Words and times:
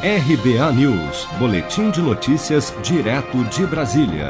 RBA 0.00 0.72
News, 0.74 1.24
Boletim 1.40 1.90
de 1.90 2.00
Notícias, 2.00 2.72
direto 2.84 3.42
de 3.46 3.66
Brasília. 3.66 4.28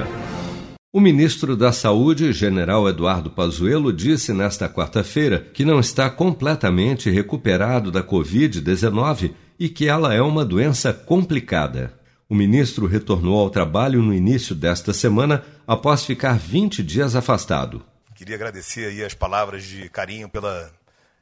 O 0.91 0.99
ministro 0.99 1.55
da 1.55 1.73
Saúde, 1.73 2.33
general 2.33 2.89
Eduardo 2.89 3.29
Pazuello, 3.29 3.93
disse 3.93 4.33
nesta 4.33 4.67
quarta-feira 4.67 5.39
que 5.53 5.67
não 5.67 5.79
está 5.79 6.09
completamente 6.09 7.11
recuperado 7.11 7.91
da 7.91 8.03
Covid-19 8.03 9.35
e 9.59 9.69
que 9.69 9.87
ela 9.87 10.15
é 10.15 10.23
uma 10.23 10.43
doença 10.43 10.95
complicada. 10.95 11.93
O 12.31 12.35
ministro 12.35 12.87
retornou 12.87 13.39
ao 13.39 13.51
trabalho 13.51 14.03
no 14.03 14.15
início 14.15 14.55
desta 14.55 14.95
semana 14.95 15.45
após 15.67 16.03
ficar 16.03 16.39
20 16.39 16.83
dias 16.83 17.15
afastado. 17.15 17.85
Queria 18.15 18.37
agradecer 18.37 18.87
aí 18.87 19.05
as 19.05 19.13
palavras 19.13 19.65
de 19.65 19.87
carinho 19.91 20.31
pela 20.31 20.73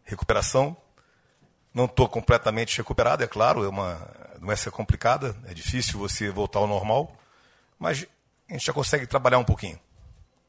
recuperação. 0.05 0.77
Não 1.75 1.87
estou 1.87 2.09
completamente 2.09 2.79
recuperado, 2.79 3.25
é 3.25 3.27
claro, 3.27 3.65
é 3.65 3.69
uma 3.69 4.26
doença 4.47 4.71
complicada, 4.71 5.35
é 5.47 5.53
difícil 5.53 5.99
você 5.99 6.31
voltar 6.31 6.61
ao 6.61 6.67
normal, 6.67 7.15
mas 7.79 8.07
a 8.49 8.53
gente 8.53 8.65
já 8.65 8.73
consegue 8.73 9.07
trabalhar 9.07 9.39
um 9.39 9.45
pouquinho. 9.45 9.79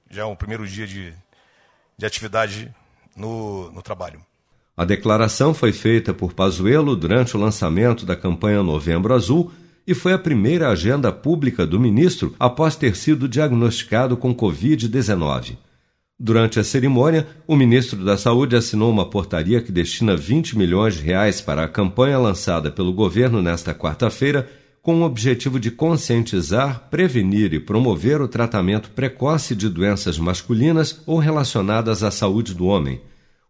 Já 0.10 0.22
é 0.22 0.26
o 0.26 0.36
primeiro 0.36 0.68
dia 0.68 0.88
de, 0.88 1.14
de 1.98 2.06
atividade 2.06 2.74
no, 3.16 3.72
no 3.72 3.82
trabalho. 3.82 4.22
A 4.76 4.86
declaração 4.86 5.54
foi 5.54 5.74
feita 5.74 6.14
por 6.14 6.34
Pazuello 6.34 6.96
durante 6.96 7.36
o 7.36 7.40
lançamento 7.40 8.06
da 8.06 8.16
campanha 8.16 8.62
Novembro 8.62 9.14
Azul 9.14 9.52
e 9.88 9.96
foi 9.96 10.14
a 10.14 10.20
primeira 10.20 10.70
agenda 10.70 11.12
pública 11.12 11.66
do 11.66 11.80
ministro 11.80 12.36
após 12.40 12.76
ter 12.76 12.96
sido 12.96 13.28
diagnosticado 13.28 14.16
com 14.16 14.36
Covid-19. 14.36 15.58
Durante 16.20 16.60
a 16.60 16.64
cerimônia, 16.64 17.28
o 17.46 17.56
ministro 17.56 18.04
da 18.04 18.18
Saúde 18.18 18.56
assinou 18.56 18.90
uma 18.90 19.08
portaria 19.08 19.62
que 19.62 19.72
destina 19.72 20.18
20 20.18 20.58
milhões 20.58 20.96
de 20.96 21.04
reais 21.04 21.42
para 21.42 21.64
a 21.64 21.68
campanha 21.68 22.18
lançada 22.18 22.72
pelo 22.72 22.92
governo 22.92 23.40
nesta 23.40 23.72
quarta-feira 23.76 24.50
com 24.82 25.02
o 25.02 25.06
objetivo 25.06 25.60
de 25.60 25.70
conscientizar, 25.70 26.88
prevenir 26.90 27.54
e 27.54 27.60
promover 27.60 28.20
o 28.20 28.28
tratamento 28.28 28.90
precoce 28.92 29.54
de 29.54 29.70
doenças 29.70 30.18
masculinas 30.18 31.04
ou 31.06 31.20
relacionadas 31.20 32.02
à 32.02 32.10
saúde 32.10 32.56
do 32.56 32.66
homem. 32.66 33.00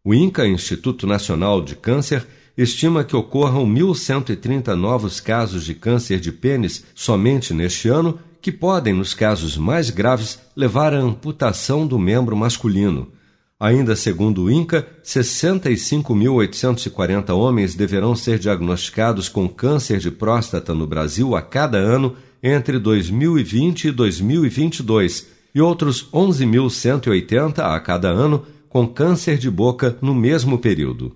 O 0.04 0.14
INCA, 0.14 0.46
Instituto 0.46 1.08
Nacional 1.08 1.62
de 1.62 1.76
Câncer, 1.76 2.26
estima 2.58 3.04
que 3.04 3.16
ocorram 3.16 3.66
1.130 3.66 4.74
novos 4.74 5.22
casos 5.22 5.64
de 5.64 5.74
câncer 5.74 6.20
de 6.20 6.34
pênis 6.34 6.84
somente 6.96 7.54
neste 7.54 7.88
ano, 7.88 8.20
que 8.42 8.52
podem, 8.52 8.94
nos 8.94 9.14
casos 9.14 9.56
mais 9.58 9.90
graves, 9.90 10.40
levar 10.56 10.94
à 10.94 10.98
amputação 10.98 11.88
do 11.88 12.00
membro 12.00 12.36
masculino. 12.36 13.12
Ainda 13.60 13.96
segundo 13.96 14.44
o 14.44 14.52
INCA, 14.52 14.88
65.840 15.04 17.36
homens 17.36 17.74
deverão 17.74 18.16
ser 18.16 18.38
diagnosticados 18.38 19.28
com 19.30 19.50
câncer 19.50 19.98
de 19.98 20.12
próstata 20.12 20.76
no 20.76 20.86
Brasil 20.86 21.36
a 21.36 21.42
cada 21.42 21.80
ano 21.80 22.16
entre 22.42 22.78
2020 22.78 23.86
e 23.86 23.92
2022 23.92 25.28
e 25.56 25.62
outros 25.62 26.08
11.180 26.14 27.58
a 27.60 27.80
cada 27.80 28.10
ano 28.10 28.46
com 28.70 28.86
câncer 28.88 29.40
de 29.40 29.50
boca 29.50 29.98
no 30.02 30.14
mesmo 30.14 30.60
período. 30.60 31.16